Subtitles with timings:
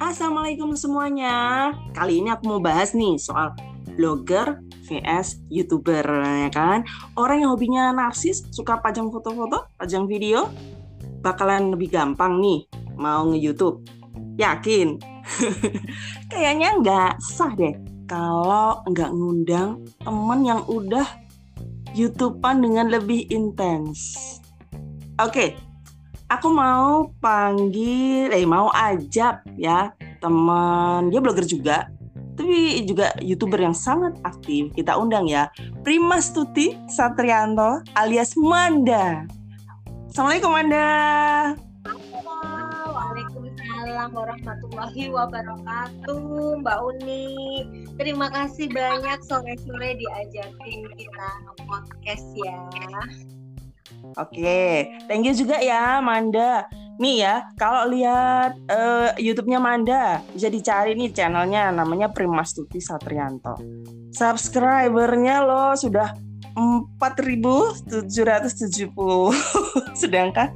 [0.00, 1.36] Assalamualaikum semuanya.
[1.92, 3.52] Kali ini aku mau bahas nih soal
[4.00, 6.88] blogger vs youtuber ya kan.
[7.20, 10.48] Orang yang hobinya narsis, suka pajang foto-foto, pajang video,
[11.20, 12.64] bakalan lebih gampang nih
[12.96, 13.84] mau nge-youtube.
[14.40, 14.96] Yakin?
[16.32, 17.76] Kayaknya nggak sah deh
[18.08, 21.04] kalau nggak ngundang temen yang udah
[21.92, 24.40] youtubean dengan lebih intens.
[25.18, 25.58] Oke,
[26.30, 29.90] aku mau panggil, eh mau ajak ya
[30.22, 31.90] teman, dia blogger juga,
[32.38, 34.70] tapi juga youtuber yang sangat aktif.
[34.78, 35.50] Kita undang ya,
[35.82, 39.26] Primas Tuti Satrianto alias Manda.
[40.06, 40.86] Assalamualaikum Manda.
[42.94, 46.22] Waalaikumsalam warahmatullahi wabarakatuh
[46.62, 47.26] Mbak Uni
[47.98, 51.30] Terima kasih banyak sore-sore diajakin kita
[51.66, 52.62] podcast ya
[54.16, 56.66] Oke, thank you juga ya Manda.
[56.98, 63.54] Nih ya, kalau lihat uh, YouTube-nya Manda, bisa dicari nih channelnya namanya Primas Tuti Satrianto.
[64.10, 66.10] Subscribernya loh sudah
[66.58, 68.10] 4.770.
[70.00, 70.50] Sedangkan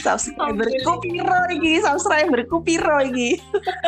[0.00, 3.36] subscriberku piro iki, subscriberku piro iki.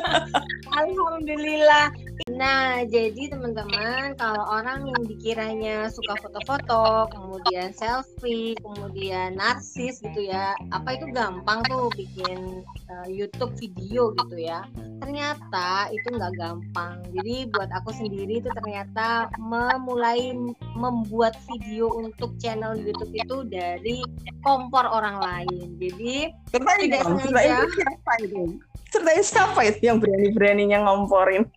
[0.81, 1.89] Alhamdulillah.
[2.35, 10.55] Nah, jadi teman-teman, kalau orang yang dikiranya suka foto-foto, kemudian selfie, kemudian narsis gitu ya,
[10.75, 14.67] apa itu gampang tuh bikin uh, YouTube video gitu ya.
[14.99, 17.03] Ternyata itu nggak gampang.
[17.15, 20.35] Jadi buat aku sendiri itu ternyata memulai
[20.75, 24.03] membuat video untuk channel YouTube itu dari
[24.43, 25.79] kompor orang lain.
[25.79, 27.63] Jadi tidak dong, sengaja.
[27.69, 28.59] Siapa itu?
[28.95, 31.51] Ceritain siapa itu yang berani-beraninya ngomporin?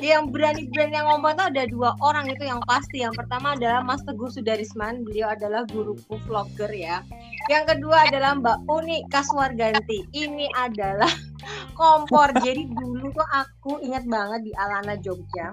[0.00, 0.16] Iya.
[0.16, 3.04] yang berani-berani yang ngompor itu ada dua orang itu yang pasti.
[3.04, 7.04] Yang pertama adalah Mas Teguh Sudarisman, beliau adalah guruku vlogger ya.
[7.52, 10.08] Yang kedua adalah Mbak Uni Kaswarganti.
[10.16, 11.12] Ini adalah
[11.78, 12.32] kompor.
[12.40, 15.52] Jadi dulu tuh aku ingat banget di Alana Jogja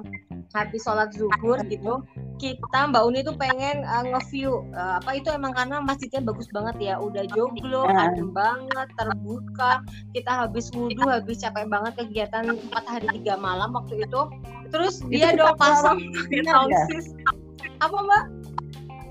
[0.52, 2.04] habis sholat zuhur gitu
[2.38, 6.76] kita Mbak Uni tuh pengen uh, nge-view uh, apa itu emang karena masjidnya bagus banget
[6.92, 9.80] ya udah joglo adem banget terbuka
[10.12, 14.22] kita habis wudhu habis capek banget kegiatan empat hari tiga malam waktu itu
[14.70, 16.04] terus dia dong pasang
[16.44, 17.16] tongsis
[17.86, 18.24] apa Mbak?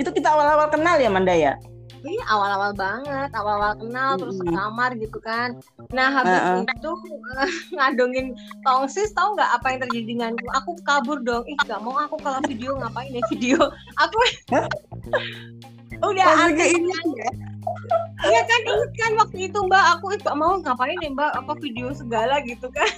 [0.01, 1.53] Itu kita awal-awal kenal ya Manda ya
[2.03, 5.55] iya awal-awal banget awal-awal kenal terus ke kamar gitu kan.
[5.95, 6.63] Nah habis uh -uh.
[6.67, 6.93] itu
[7.39, 8.27] uh, ngadongin
[8.67, 11.47] tongsis tahu nggak apa yang terjadi denganku aku kabur dong.
[11.47, 13.59] Ih gak mau aku kalau video ngapain ya video?
[14.03, 14.19] Aku
[16.03, 16.91] udah agak ini?
[16.91, 17.31] ya
[18.27, 21.31] Iya kan ini kan waktu itu mbak aku gak mau ngapain nih mbak?
[21.39, 22.91] Apa video segala gitu kan.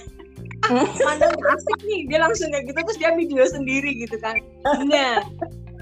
[1.05, 4.41] Mandang asik nih dia langsung kayak gitu terus dia video sendiri gitu kan.
[4.89, 5.21] Nah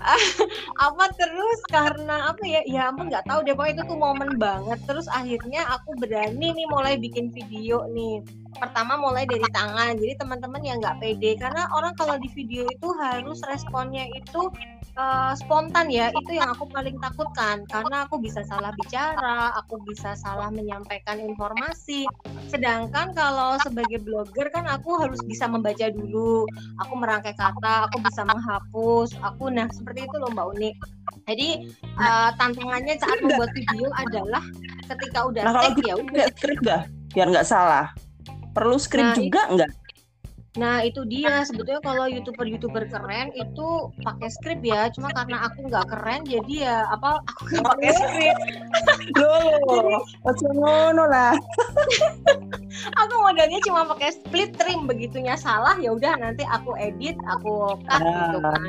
[0.87, 2.61] apa terus karena apa ya?
[2.67, 4.79] Ya ampun nggak tahu deh pokoknya itu tuh momen banget.
[4.83, 8.23] Terus akhirnya aku berani nih mulai bikin video nih.
[8.59, 9.97] Pertama mulai dari tangan.
[9.97, 14.51] Jadi teman-teman yang nggak pede karena orang kalau di video itu harus responnya itu
[14.97, 17.65] uh, spontan ya itu yang aku paling takutkan.
[17.69, 22.05] Karena aku bisa salah bicara aku bisa salah menyampaikan informasi.
[22.49, 26.45] Sedangkan kalau sebagai blogger kan aku harus bisa membaca dulu.
[26.87, 29.09] Aku merangkai kata aku bisa menghapus.
[29.33, 30.71] Aku nah seperti itu loh Mbak Uni.
[31.29, 34.43] Jadi uh, tantangannya saat membuat video adalah
[34.91, 36.27] ketika udah nah, take ya udah.
[36.35, 36.59] skrip
[37.13, 37.93] biar nggak salah.
[38.53, 39.82] Perlu skrip nah, juga enggak?
[40.53, 45.89] Nah itu dia sebetulnya kalau youtuber-youtuber keren itu pakai skrip ya, cuma karena aku nggak
[45.89, 48.37] keren jadi ya apa aku nggak pakai skrip.
[49.19, 50.05] Loh,
[50.53, 51.33] ngono lah.
[53.01, 58.01] aku modalnya cuma pakai split trim begitunya salah ya udah nanti aku edit, aku cut
[58.01, 58.29] ah.
[58.29, 58.61] gitu kan.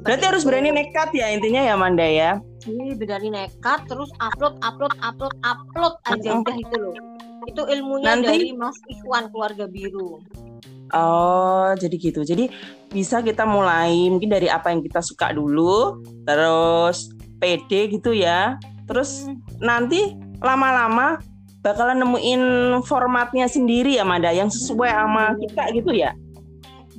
[0.00, 2.42] Berarti harus berani nekat ya intinya ya Manda ya.
[2.66, 6.94] Iya, berani nekat terus upload, upload, upload, upload aja udah itu loh.
[7.48, 8.26] Itu ilmunya Nanti...
[8.26, 10.20] dari Mas Ikhwan keluarga biru.
[10.92, 12.26] Oh, jadi gitu.
[12.26, 12.50] Jadi
[12.90, 18.58] bisa kita mulai mungkin dari apa yang kita suka dulu, terus PD gitu ya.
[18.90, 19.62] Terus hmm.
[19.62, 21.20] nanti lama-lama
[21.60, 22.42] bakalan nemuin
[22.88, 26.16] formatnya sendiri ya Manda yang sesuai sama kita gitu ya.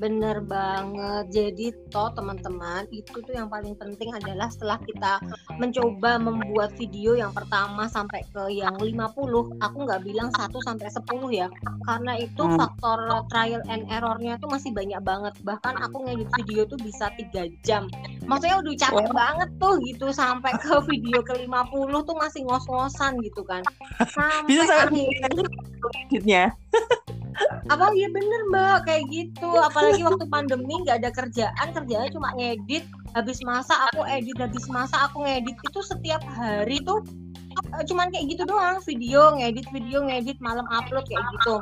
[0.01, 1.30] Bener banget.
[1.30, 5.21] Jadi toh teman-teman itu tuh yang paling penting adalah setelah kita
[5.62, 11.06] mencoba membuat video yang pertama sampai ke yang 50, aku nggak bilang 1 sampai 10
[11.30, 11.48] ya.
[11.86, 12.57] Karena itu hmm.
[12.57, 12.98] faktor
[13.30, 15.38] trial and errornya tuh masih banyak banget.
[15.45, 17.86] Bahkan aku ngedit video tuh bisa tiga jam.
[18.25, 19.13] Maksudnya udah capek oh.
[19.13, 23.62] banget tuh gitu sampai ke video ke 50 tuh masih ngos-ngosan gitu kan.
[24.09, 26.57] Sampai bisa akhirnya
[27.69, 27.85] apa?
[27.95, 28.77] Iya bener mbak.
[28.88, 29.49] Kayak gitu.
[29.59, 32.83] Apalagi waktu pandemi nggak ada kerjaan kerjanya cuma ngedit.
[33.13, 34.38] Habis masak aku edit.
[34.39, 35.57] Habis masak aku ngedit.
[35.67, 37.01] Itu setiap hari tuh
[37.75, 38.81] uh, cuman kayak gitu doang.
[38.83, 41.61] Video ngedit video ngedit malam upload kayak gitu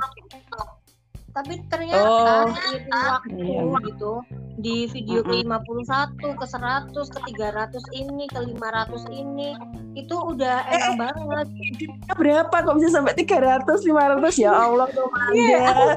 [1.31, 2.45] tapi ternyata Oh.
[2.49, 3.61] seiring waktu Iya.
[3.85, 4.13] gitu
[4.59, 5.55] di video ke Mm-mm.
[5.63, 9.55] 51 ke 100 ke 300 ini ke 500 ini
[9.93, 14.87] itu udah enak banget Editnya berapa kok bisa sampai 300 500 ya Allah
[15.31, 15.95] Iya, Komanda.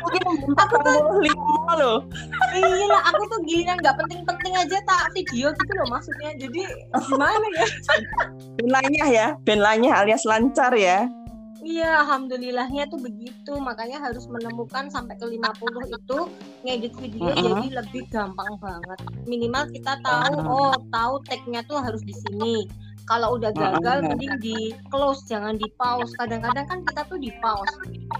[0.00, 0.22] Mungkin
[0.56, 1.98] aku tuh 45 loh.
[2.54, 6.60] iya lah aku tuh giliran nggak penting-penting aja tak video gitu loh maksudnya jadi
[7.04, 7.66] gimana ya
[8.56, 11.04] Ben lainnya ya, ben lainnya alias lancar ya.
[11.64, 13.52] Iya, alhamdulillahnya tuh begitu.
[13.56, 16.18] Makanya harus menemukan sampai ke 50 itu
[16.60, 17.40] ngedit video Mm-mm.
[17.40, 18.98] jadi lebih gampang banget.
[19.24, 20.48] Minimal kita tahu, Mm.
[20.52, 22.68] oh, tahu tag-nya tuh harus di sini.
[23.04, 24.16] Kalau udah gagal Mm-mm.
[24.16, 24.58] mending di
[24.92, 26.12] close, jangan di pause.
[26.20, 27.76] Kadang-kadang kan kita tuh di pause.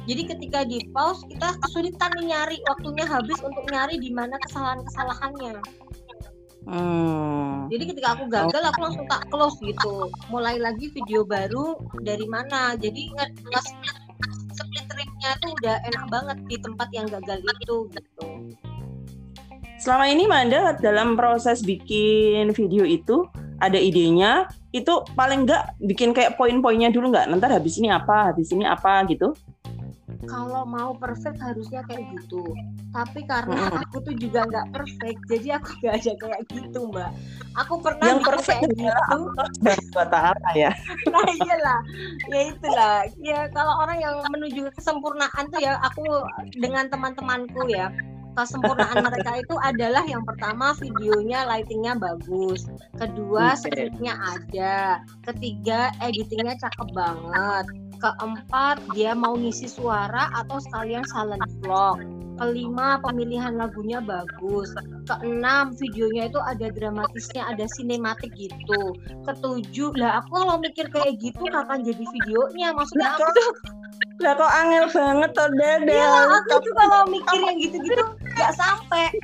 [0.09, 5.61] Jadi ketika di pause kita kesulitan nih nyari, waktunya habis untuk nyari di mana kesalahan-kesalahannya.
[6.65, 7.69] Hmm.
[7.69, 10.09] Jadi ketika aku gagal aku langsung tak close gitu.
[10.33, 12.77] Mulai lagi video baru dari mana.
[12.77, 13.61] Jadi nge nge
[14.55, 18.27] split tripnya tuh udah enak banget di tempat yang gagal itu gitu.
[19.77, 23.29] Selama ini Manda dalam proses bikin video itu
[23.61, 27.29] ada idenya, itu paling enggak bikin kayak poin-poinnya dulu nggak?
[27.29, 29.37] Nanti habis ini apa, habis ini apa gitu.
[30.29, 32.43] Kalau mau perfect harusnya kayak gitu.
[32.95, 33.83] Tapi karena Mm-mm.
[33.83, 37.11] aku tuh juga nggak perfect, jadi aku nggak ada kayak gitu mbak.
[37.55, 39.19] Aku pernah Yang perfect kayak gitu.
[39.95, 40.71] Buat Ta'ala ya.
[41.13, 41.81] nah iyalah
[42.31, 46.05] ya itulah ya kalau orang yang menuju kesempurnaan tuh ya aku
[46.57, 47.91] dengan teman-temanku ya
[48.35, 52.67] kesempurnaan mereka itu adalah yang pertama videonya lightingnya bagus
[52.99, 57.67] kedua scriptnya ada ketiga editingnya cakep banget
[58.05, 61.97] keempat dia mau ngisi suara atau sekalian silent vlog.
[62.35, 64.69] Kelima pemilihan lagunya bagus.
[65.07, 68.93] Keenam videonya itu ada dramatisnya ada sinematik gitu.
[69.25, 72.69] Ketujuh lah aku kalau mikir kayak gitu kapan jadi videonya?
[72.75, 73.51] Maksudnya Lah, aku tuh
[74.21, 76.11] Lah kok angel banget tuh ya Dada.
[76.43, 78.05] aku tuh kalau mikir yang gitu-gitu
[78.37, 79.09] nggak sampai.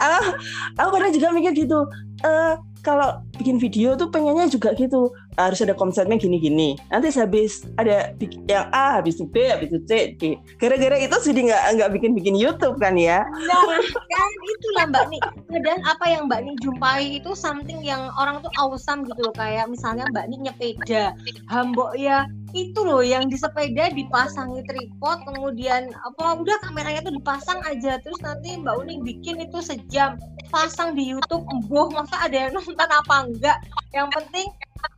[0.00, 0.32] Aku,
[0.80, 1.84] aku kadang juga mikir gitu.
[2.24, 6.74] Eh kalau bikin video tuh pengennya juga gitu harus ada konsepnya gini-gini.
[6.90, 8.12] Nanti habis ada
[8.50, 10.22] yang A, habis itu B, habis itu C, D.
[10.58, 13.22] Gara-gara itu jadi nggak nggak bikin-bikin YouTube kan ya?
[13.46, 13.62] nah
[13.94, 15.20] kan itulah mbak nih
[15.62, 19.70] dan apa yang mbak nih jumpai itu something yang orang tuh awesome gitu loh kayak
[19.70, 21.04] misalnya mbak nih nyepeda
[21.48, 22.26] hambok ya
[22.56, 28.18] itu loh yang di sepeda dipasangi tripod kemudian apa udah kameranya tuh dipasang aja terus
[28.24, 30.16] nanti mbak Uning bikin itu sejam
[30.48, 33.58] pasang di YouTube emboh masa ada yang nonton apa enggak
[33.92, 34.48] yang penting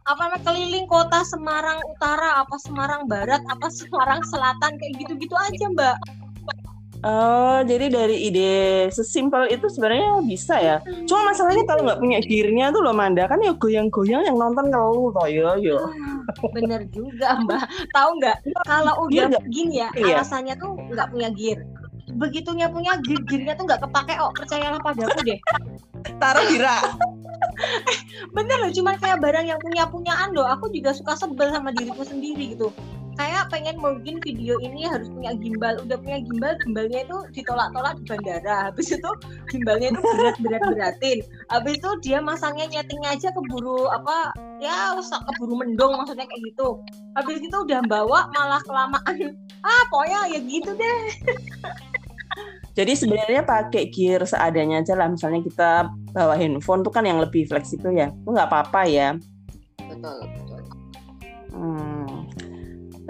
[0.02, 5.66] apa namanya keliling kota Semarang Utara apa Semarang Barat apa Semarang Selatan kayak gitu-gitu aja
[5.70, 5.96] mbak
[7.00, 8.52] Oh, jadi dari ide
[8.92, 10.76] sesimpel itu sebenarnya bisa ya.
[11.08, 15.08] Cuma masalahnya kalau nggak punya gearnya tuh loh Manda kan ya goyang-goyang yang nonton kalau
[15.08, 15.80] toh ya yo.
[16.52, 17.64] bener juga mbak
[17.96, 18.36] tahu nggak
[18.68, 19.44] kalau Gear udah nggak?
[19.48, 20.20] gini ya Iya.
[20.20, 21.58] alasannya tuh nggak punya gear
[22.20, 25.40] begitunya punya gear gearnya tuh nggak kepake oh percayalah padaku deh
[26.20, 26.84] Taruh di rak.
[28.36, 30.46] Bener loh cuman kayak barang yang punya punyaan loh.
[30.46, 32.70] Aku juga suka sebel sama diriku sendiri gitu.
[33.18, 35.76] Kayak pengen mungkin video ini harus punya gimbal.
[35.84, 38.72] Udah punya gimbal gimbalnya itu ditolak-tolak di bandara.
[38.72, 39.10] Habis itu
[39.52, 41.18] gimbalnya itu berat berat beratin.
[41.52, 44.96] Habis itu dia masangnya nyetingnya aja keburu apa ya
[45.36, 46.80] keburu mendong maksudnya kayak gitu.
[47.18, 49.36] Habis itu udah bawa malah kelamaan.
[49.60, 51.00] Ah pokoknya ya gitu deh.
[52.78, 55.10] Jadi sebenarnya pakai gear seadanya aja lah.
[55.10, 58.10] Misalnya kita bawa handphone tuh kan yang lebih fleksibel ya.
[58.10, 59.14] Itu nggak apa-apa ya.
[59.90, 60.60] betul betul
[61.50, 62.30] Hmm.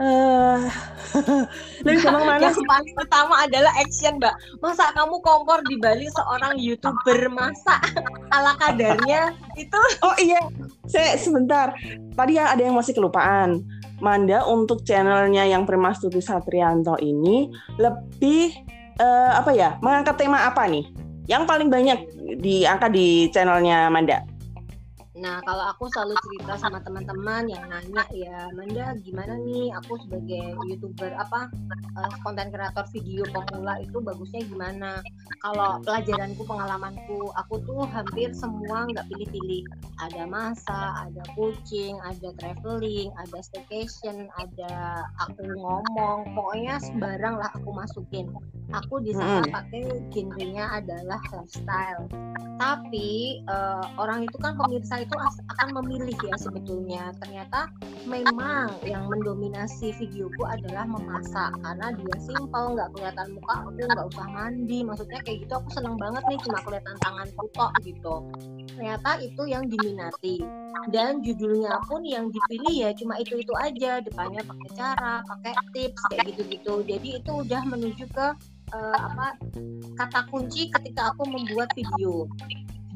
[0.00, 0.58] Eh,
[1.84, 2.64] lebih gampang mana yang sih?
[2.64, 4.32] paling utama adalah action mbak
[4.64, 7.76] masa kamu kompor di Bali seorang youtuber masa
[8.32, 10.40] ala kadarnya itu Oh iya,
[10.88, 11.76] saya sebentar.
[12.16, 13.60] Tadi ya ada yang masih kelupaan.
[14.00, 18.56] Manda untuk channelnya yang Primastuti Satrianto ini lebih
[18.96, 19.76] eh, apa ya?
[19.84, 20.88] Mengangkat tema apa nih?
[21.30, 21.98] Yang paling banyak
[22.42, 24.26] diangkat di channelnya Manda.
[25.20, 30.56] Nah, kalau aku selalu cerita sama teman-teman yang nanya ya, Manda gimana nih aku sebagai
[30.64, 31.52] YouTuber apa
[32.00, 35.04] eh, konten kreator video pemula itu bagusnya gimana?
[35.44, 39.68] Kalau pelajaranku, pengalamanku, aku tuh hampir semua nggak pilih-pilih.
[40.00, 47.68] Ada masa, ada kucing, ada traveling, ada staycation, ada aku ngomong, pokoknya sembarang lah aku
[47.76, 48.32] masukin.
[48.70, 52.06] aku di sana pakai genrenya adalah lifestyle
[52.60, 55.18] tapi uh, orang itu kan pemirsa itu
[55.50, 57.10] akan memilih ya sebetulnya.
[57.18, 57.66] Ternyata
[58.06, 64.26] memang yang mendominasi videoku adalah memasak karena dia simpel nggak kelihatan muka aku nggak usah
[64.30, 64.78] mandi.
[64.86, 68.14] Maksudnya kayak gitu aku seneng banget nih cuma kelihatan tangan tok gitu.
[68.78, 70.46] Ternyata itu yang diminati.
[70.94, 73.98] Dan judulnya pun yang dipilih ya cuma itu itu aja.
[73.98, 78.26] Depannya pakai cara pakai tips kayak gitu gitu jadi itu udah menuju ke
[78.74, 79.36] uh, apa
[79.98, 82.30] kata kunci ketika aku membuat video.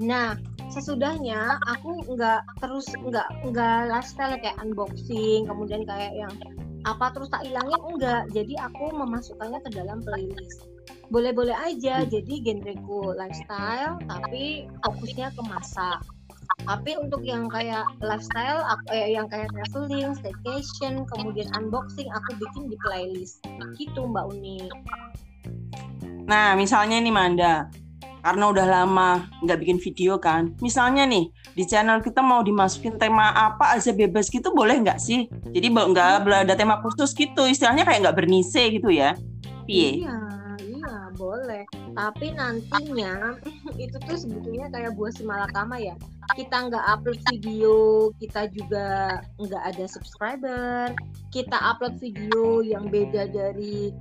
[0.03, 0.35] Nah,
[0.75, 6.35] sesudahnya aku nggak terus nggak nggak lifestyle kayak unboxing, kemudian kayak yang
[6.85, 8.23] apa terus tak hilangin enggak.
[8.35, 10.69] Jadi aku memasukkannya ke dalam playlist.
[11.09, 12.05] Boleh-boleh aja.
[12.05, 12.11] Hmm.
[12.11, 16.01] Jadi genreku lifestyle, tapi fokusnya ke masak.
[16.65, 22.77] Tapi untuk yang kayak lifestyle, eh, yang kayak traveling, staycation, kemudian unboxing, aku bikin di
[22.85, 23.45] playlist.
[23.77, 24.61] Gitu Mbak Uni.
[26.25, 27.69] Nah, misalnya nih Manda,
[28.25, 33.29] karena udah lama nggak bikin video kan, misalnya nih di channel kita mau dimasukin tema
[33.37, 35.29] apa aja bebas gitu boleh nggak sih?
[35.53, 39.13] Jadi nggak ada tema khusus gitu, istilahnya kayak nggak bernise gitu ya?
[39.69, 40.17] Iya,
[40.65, 41.65] iya boleh.
[41.93, 43.37] Tapi nantinya
[43.85, 45.93] itu tuh sebetulnya kayak buah simalakama ya.
[46.33, 50.97] Kita nggak upload video, kita juga nggak ada subscriber.
[51.29, 53.93] Kita upload video yang beda dari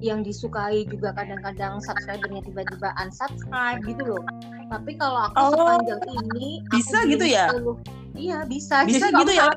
[0.00, 4.24] yang disukai juga kadang-kadang subscribernya tiba-tiba unsubscribe gitu loh
[4.72, 9.52] tapi kalau aku oh, sepanjang ini bisa gitu ya 10, iya bisa bisa gitu ya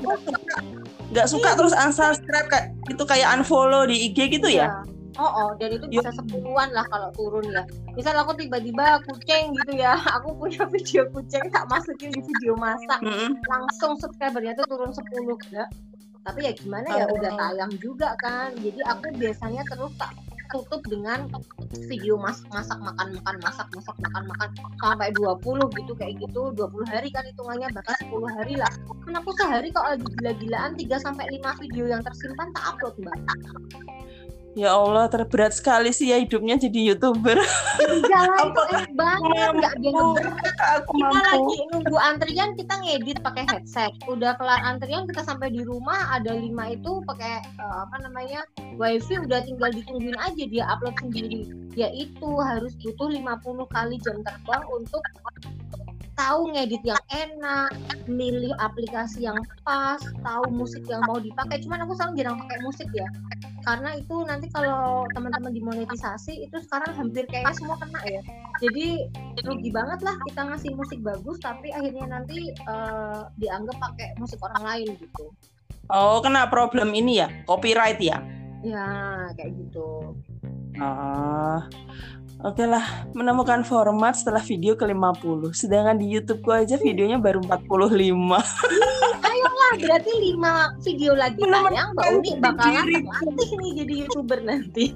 [1.13, 4.93] nggak suka iya, terus unsubscribe kayak itu kayak unfollow di IG gitu ya, ya?
[5.21, 7.61] Oh, oh, dan itu bisa sepuluhan lah kalau turun ya.
[7.93, 12.97] Misal aku tiba-tiba kucing gitu ya, aku punya video kucing tak masukin di video masak,
[13.05, 13.29] mm -hmm.
[13.45, 15.69] langsung subscribernya tuh turun sepuluh ya.
[16.23, 17.37] Tapi ya gimana ya, udah oh.
[17.37, 18.55] tayang juga kan.
[18.57, 20.17] Jadi aku biasanya terus tak
[20.53, 21.25] tutup dengan
[21.89, 25.41] video mas masak makan makan masak masak makan makan sampai 20
[25.81, 26.53] gitu kayak gitu.
[26.53, 28.69] 20 hari kan hitungannya bahkan 10 hari lah.
[29.09, 33.17] Aku sehari kok lagi gila-gilaan 3 sampai 5 video yang tersimpan tak upload mbak
[34.53, 37.41] Ya Allah, terberat sekali sih ya hidupnya jadi youtuber.
[38.05, 39.91] Jalan itu enak banget, nggak dia
[40.85, 43.89] Kita lagi nunggu antrian, kita ngedit pakai headset.
[44.05, 48.45] Udah kelar antrian, kita sampai di rumah ada lima itu pakai uh, apa namanya
[48.77, 51.49] wifi, udah tinggal ditungguin aja dia upload sendiri.
[51.73, 55.01] Ya itu harus butuh 50 kali jam terbang untuk
[56.13, 57.73] tahu ngedit yang enak,
[58.05, 61.57] milih aplikasi yang pas, tahu musik yang mau dipakai.
[61.65, 63.09] Cuman aku selalu jarang pakai musik ya
[63.63, 68.21] karena itu nanti kalau teman-teman dimonetisasi itu sekarang hampir kayaknya semua kena ya.
[68.59, 69.07] Jadi
[69.47, 74.63] rugi banget lah kita ngasih musik bagus tapi akhirnya nanti uh, dianggap pakai musik orang
[74.63, 75.31] lain gitu.
[75.87, 77.27] Oh kena problem ini ya?
[77.47, 78.19] Copyright ya?
[78.63, 78.87] Ya
[79.39, 80.15] kayak gitu.
[80.79, 81.67] Ah
[82.43, 85.55] Oke lah, menemukan format setelah video ke-50.
[85.55, 87.63] Sedangkan di YouTube gua aja videonya baru 45.
[89.23, 94.91] Ayolah, berarti 5 video lagi tayang Mbak Uni bakalan terlatih nih jadi YouTuber nanti.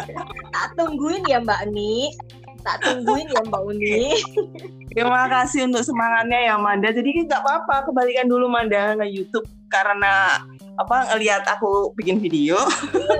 [0.54, 2.14] tak tungguin ya Mbak Uni.
[2.62, 4.16] Tak tungguin ya Mbak Uni.
[4.92, 6.94] Terima kasih untuk semangatnya ya Manda.
[6.94, 10.38] Jadi nggak apa-apa, kembalikan dulu Manda ke YouTube karena
[10.80, 12.56] apa ngelihat aku bikin video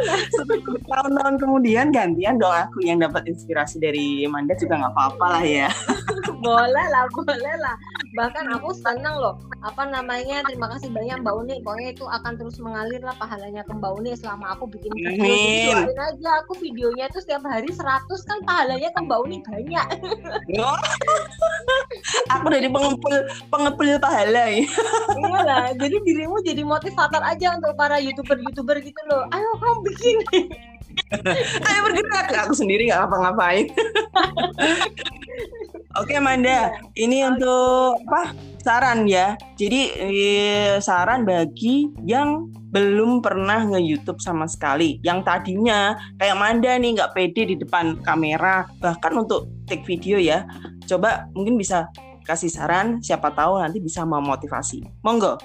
[0.92, 5.68] tahun-tahun kemudian gantian dong aku yang dapat inspirasi dari Manda juga nggak apa-apa lah ya
[6.42, 7.76] boleh lah boleh lah.
[8.12, 9.40] Bahkan aku senang loh.
[9.62, 11.54] Apa namanya terima kasih banyak Mbak Uni.
[11.62, 15.22] Pokoknya itu akan terus mengalir lah pahalanya ke Mbak Uni selama aku bikin video.
[15.22, 15.96] Amin.
[15.96, 17.80] aja aku videonya itu setiap hari 100
[18.26, 19.86] kan pahalanya ke Mbak Uni banyak.
[22.36, 23.14] Aku dari pengepul
[23.48, 24.66] pengepul pahala ya.
[25.12, 29.24] Iya lah jadi dirimu jadi motivator aja untuk para youtuber youtuber gitu loh.
[29.30, 30.16] Ayo kamu bikin.
[31.64, 32.34] Ayo bergerak.
[32.44, 33.66] Aku sendiri nggak ngapa-ngapain
[36.00, 37.28] Oke Manda, ini okay.
[37.36, 38.32] untuk apa?
[38.64, 39.36] Saran ya.
[39.60, 44.96] Jadi eh, saran bagi yang belum pernah nge-YouTube sama sekali.
[45.04, 50.48] Yang tadinya kayak Manda nih nggak pede di depan kamera, bahkan untuk take video ya.
[50.88, 51.92] Coba mungkin bisa
[52.24, 55.04] kasih saran, siapa tahu nanti bisa memotivasi.
[55.04, 55.36] Monggo.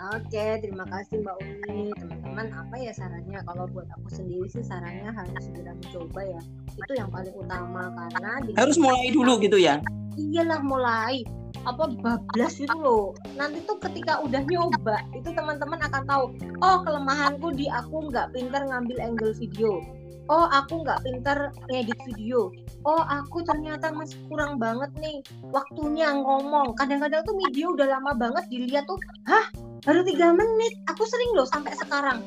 [0.00, 1.92] Oke, terima kasih Mbak Uni.
[1.92, 3.36] Teman-teman, apa ya sarannya?
[3.44, 6.40] Kalau buat aku sendiri sih sarannya harus segera mencoba ya.
[6.80, 9.78] Itu yang paling utama karena harus mulai dulu gitu ya.
[10.16, 11.22] Iyalah mulai.
[11.68, 13.12] Apa bablas itu loh.
[13.36, 16.24] Nanti tuh ketika udah nyoba itu teman-teman akan tahu
[16.64, 19.84] oh kelemahanku di aku nggak pinter ngambil angle video.
[20.30, 22.48] Oh aku nggak pinter ngedit video.
[22.88, 25.20] Oh aku ternyata masih kurang banget nih
[25.52, 26.72] waktunya ngomong.
[26.80, 28.96] Kadang-kadang tuh video udah lama banget dilihat tuh
[29.28, 29.44] hah?
[29.84, 30.80] Baru tiga menit?
[30.88, 32.24] Aku sering loh sampai sekarang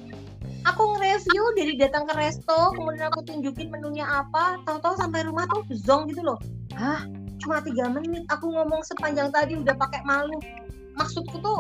[0.64, 4.60] aku nge-review dari datang ke resto kemudian aku tunjukin menunya apa.
[4.64, 6.40] Tahu-tahu sampai rumah tuh zong gitu loh.
[6.76, 7.04] Hah?
[7.44, 8.24] Cuma tiga menit.
[8.32, 10.40] Aku ngomong sepanjang tadi udah pakai malu.
[10.96, 11.60] Maksudku tuh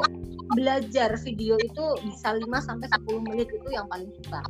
[0.54, 4.44] belajar video itu bisa 5 sampai 10 menit itu yang paling susah.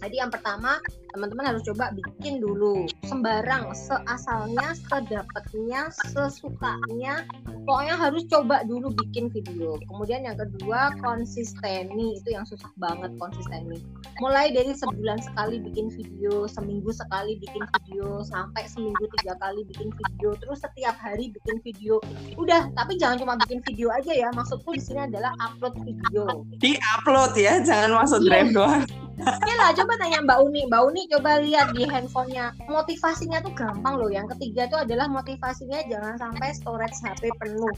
[0.00, 0.76] Jadi yang pertama
[1.16, 7.24] teman-teman harus coba bikin dulu sembarang seasalnya, sedapatnya, sesukanya.
[7.64, 9.80] Pokoknya harus coba dulu bikin video.
[9.88, 13.80] Kemudian yang kedua konsisteni itu yang susah banget konsisteni.
[14.20, 19.90] Mulai dari sebulan sekali bikin video, seminggu sekali bikin video, sampai seminggu tiga kali bikin
[19.92, 21.98] video, terus setiap hari bikin video.
[22.36, 24.28] Udah, tapi jangan cuma bikin video aja ya.
[24.36, 26.44] Maksudku di sini adalah upload video.
[26.60, 28.28] Di upload ya, jangan masuk yeah.
[28.28, 29.05] drive doang.
[29.16, 30.60] Oke lah, coba tanya Mbak Uni.
[30.68, 32.52] Mbak Uni coba lihat di handphonenya.
[32.68, 34.12] Motivasinya tuh gampang loh.
[34.12, 37.72] Yang ketiga tuh adalah motivasinya jangan sampai storage HP penuh.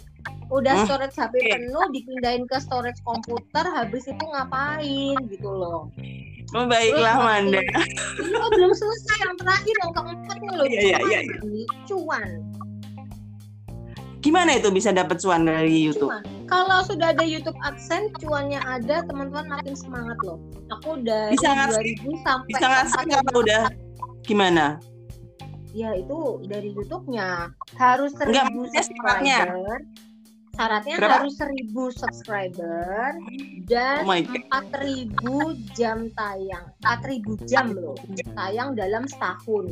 [0.51, 5.87] Udah storage HP penuh, dipindahin ke storage komputer, habis itu ngapain gitu loh.
[6.57, 7.61] Oh baiklah Terus, Manda.
[8.19, 10.67] Ini oh, belum selesai yang terakhir yang keempat nih loh.
[10.67, 11.67] Iya iya iya.
[11.87, 12.29] Cuan.
[14.19, 16.11] Gimana itu bisa dapat cuan dari YouTube?
[16.11, 16.38] Cuan.
[16.49, 20.41] Kalau sudah ada YouTube AdSense, cuannya ada, teman-teman makin semangat loh.
[20.73, 23.63] Aku udah bisa ngasih, 2000 sampai bisa ngasih apa udah
[24.25, 24.67] gimana?
[25.77, 29.85] Ya itu dari YouTube-nya harus seribu subscriber.
[30.59, 31.23] Syaratnya Berapa?
[31.23, 33.15] harus seribu subscriber
[33.71, 36.67] dan oh empat oh ribu jam tayang.
[36.83, 37.95] Empat ribu jam loh
[38.35, 39.71] tayang dalam setahun.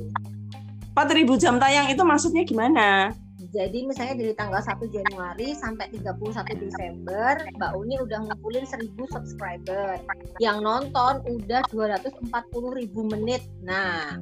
[0.95, 3.11] Empat ribu jam tayang itu maksudnya gimana?
[3.57, 9.97] Jadi misalnya dari tanggal 1 Januari sampai 31 Desember, Mbak Uni udah ngumpulin 1000 subscriber.
[10.45, 12.29] Yang nonton udah 240
[12.77, 13.49] ribu menit.
[13.65, 14.21] Nah.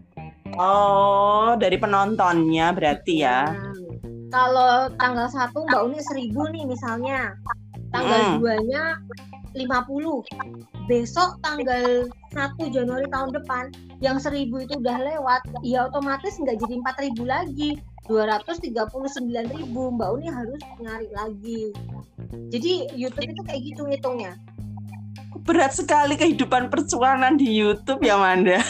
[0.54, 3.50] Oh, dari penontonnya berarti ya.
[3.50, 4.30] Hmm.
[4.30, 7.34] Kalau tanggal 1 Mbak Uni 1000 nih misalnya.
[7.90, 8.38] Tanggal hmm.
[8.38, 8.82] 2-nya
[9.58, 10.73] 50.
[10.84, 13.72] Besok tanggal 1 Januari tahun depan
[14.04, 17.70] yang 1000 itu udah lewat, ya otomatis nggak jadi 4000 lagi.
[18.04, 19.88] 239 ribu.
[19.96, 21.72] Mbak Uni harus nyari lagi.
[22.52, 24.36] Jadi YouTube itu kayak gitu ngitungnya
[25.44, 28.64] berat sekali kehidupan percuanan di YouTube ya Manda.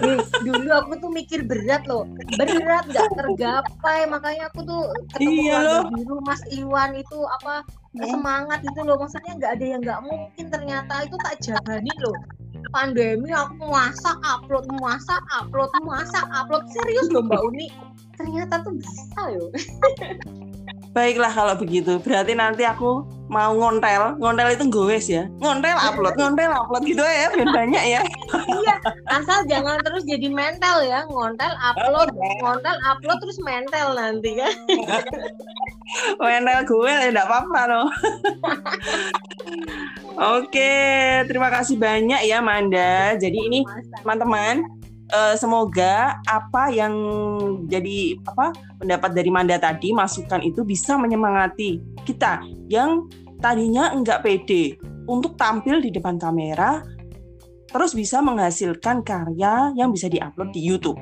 [0.00, 2.08] Eh, dulu aku tuh mikir berat loh,
[2.40, 4.08] berat gak tergapai.
[4.08, 4.82] Makanya aku tuh
[5.14, 5.82] ketemu iya loh.
[5.92, 7.62] biru Mas Iwan itu apa
[8.00, 8.08] eh?
[8.08, 8.96] semangat itu loh.
[8.96, 10.44] Maksudnya nggak ada yang nggak mungkin.
[10.48, 12.16] Ternyata itu tak jabani loh.
[12.72, 16.64] Pandemi aku muasa upload muasa upload muasa upload.
[16.72, 17.68] Serius loh Mbak Uni.
[18.16, 19.46] Ternyata tuh bisa yo
[20.94, 21.98] Baiklah kalau begitu.
[21.98, 24.14] Berarti nanti aku mau ngontel.
[24.22, 25.26] Ngontel itu gowes ya.
[25.42, 28.00] Ngontel upload, ngontel upload gitu ya, biar banyak ya.
[28.62, 28.76] iya,
[29.10, 31.02] asal jangan terus jadi mental ya.
[31.10, 34.54] Ngontel upload, ngontel upload terus mental nanti kan.
[36.22, 37.88] mental gue ya enggak apa-apa loh.
[40.38, 40.72] Oke,
[41.26, 43.18] terima kasih banyak ya Manda.
[43.18, 43.60] Jadi ini
[43.98, 44.62] teman-teman
[45.14, 46.94] uh, semoga apa yang
[47.70, 48.50] jadi apa
[48.82, 53.06] pendapat dari Manda tadi masukan itu bisa menyemangati kita yang
[53.38, 54.74] tadinya enggak pede
[55.06, 56.82] untuk tampil di depan kamera
[57.70, 60.98] terus bisa menghasilkan karya yang bisa diupload di YouTube.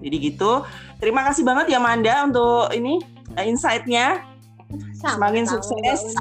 [0.00, 0.64] Jadi gitu.
[1.00, 3.00] Terima kasih banget ya Manda untuk ini
[3.36, 4.24] uh, insight-nya.
[5.00, 6.14] Semakin sukses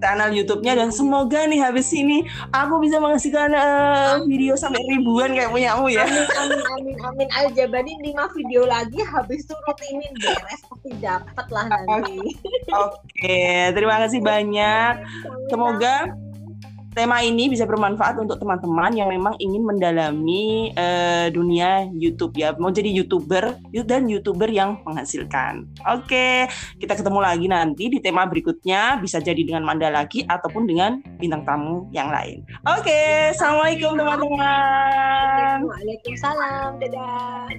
[0.00, 5.52] channel YouTube-nya dan semoga nih habis ini aku bisa menghasilkan uh, video sampai ribuan kayak
[5.52, 6.04] punyamu ya.
[6.04, 7.28] Amin amin amin amin.
[7.36, 12.18] Ayo jabani lima video lagi habis itu rutinin beres pasti dapat lah nanti.
[12.72, 14.92] Oke, terima kasih banyak.
[15.48, 16.25] Semoga
[16.96, 22.72] tema ini bisa bermanfaat untuk teman-teman yang memang ingin mendalami uh, dunia YouTube ya, mau
[22.72, 25.68] jadi youtuber dan youtuber yang menghasilkan.
[25.84, 26.48] Oke,
[26.80, 31.44] kita ketemu lagi nanti di tema berikutnya, bisa jadi dengan Manda lagi ataupun dengan bintang
[31.44, 32.40] tamu yang lain.
[32.64, 35.68] Oke, assalamualaikum teman-teman.
[35.68, 37.52] Waalaikumsalam, dadah.